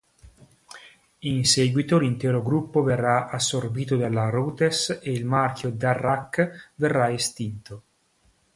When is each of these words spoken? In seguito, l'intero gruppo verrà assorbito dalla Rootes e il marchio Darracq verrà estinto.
In 1.19 1.45
seguito, 1.45 1.99
l'intero 1.99 2.41
gruppo 2.41 2.81
verrà 2.81 3.29
assorbito 3.29 3.97
dalla 3.97 4.29
Rootes 4.29 4.97
e 4.99 5.11
il 5.11 5.25
marchio 5.25 5.69
Darracq 5.69 6.71
verrà 6.73 7.11
estinto. 7.13 7.83